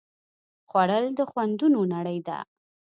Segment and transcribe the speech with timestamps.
[0.69, 2.37] خوړل د خوندونو نړۍ ده